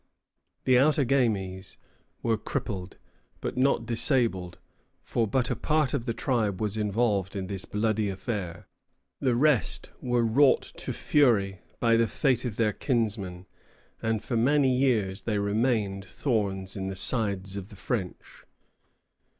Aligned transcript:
The 0.63 0.77
Outagamies 0.79 1.77
were 2.23 2.35
crippled, 2.35 2.97
but 3.39 3.55
not 3.55 3.85
disabled, 3.85 4.57
for 5.03 5.27
but 5.27 5.51
a 5.51 5.55
part 5.55 5.93
of 5.93 6.07
the 6.07 6.13
tribe 6.15 6.59
was 6.59 6.75
involved 6.75 7.35
in 7.35 7.45
this 7.45 7.65
bloody 7.65 8.09
affair. 8.09 8.67
The 9.19 9.35
rest 9.35 9.91
were 10.01 10.25
wrought 10.25 10.63
to 10.77 10.91
fury 10.91 11.59
by 11.79 11.97
the 11.97 12.07
fate 12.07 12.45
of 12.45 12.55
their 12.55 12.73
kinsmen, 12.73 13.45
and 14.01 14.23
for 14.23 14.35
many 14.35 14.75
years 14.75 15.21
they 15.21 15.37
remained 15.37 16.03
thorns 16.03 16.75
in 16.75 16.87
the 16.87 16.95
sides 16.95 17.55
of 17.55 17.69
the 17.69 17.75
French. 17.75 18.45